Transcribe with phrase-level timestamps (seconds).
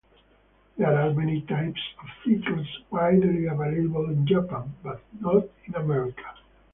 [0.79, 6.25] There are many types of citrus widely available in Japan but not in America.